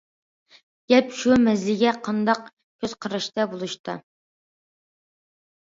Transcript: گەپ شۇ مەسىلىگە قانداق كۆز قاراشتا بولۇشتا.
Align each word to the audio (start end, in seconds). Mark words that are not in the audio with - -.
گەپ 0.93 1.11
شۇ 1.17 1.35
مەسىلىگە 1.43 1.93
قانداق 2.07 2.41
كۆز 2.47 2.97
قاراشتا 3.07 3.47
بولۇشتا. 3.53 3.99